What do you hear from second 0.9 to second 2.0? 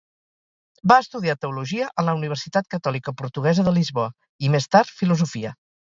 Va estudiar Teologia